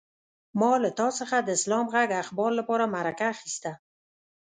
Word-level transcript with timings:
ما 0.59 0.73
له 0.83 0.89
تا 0.99 1.07
څخه 1.19 1.37
د 1.41 1.49
اسلام 1.57 1.85
غږ 1.95 2.09
اخبار 2.23 2.51
لپاره 2.59 2.91
مرکه 2.95 3.25
اخيسته. 3.33 3.71